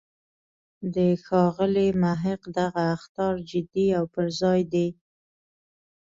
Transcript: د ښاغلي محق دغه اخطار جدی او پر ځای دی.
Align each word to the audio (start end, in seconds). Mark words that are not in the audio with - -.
د 0.95 0.97
ښاغلي 1.23 1.89
محق 2.03 2.41
دغه 2.57 2.83
اخطار 2.95 3.35
جدی 3.49 3.87
او 3.97 4.05
پر 4.13 4.25
ځای 4.39 4.61
دی. 4.73 4.87